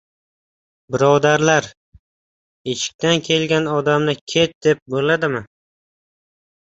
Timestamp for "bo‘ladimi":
4.95-5.43